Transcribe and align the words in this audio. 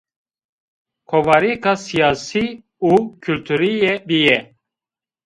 Kovarêka 1.09 1.73
sîyasî 1.85 2.47
û 2.91 2.93
kulturîye 3.23 3.93
bîye 4.07 4.39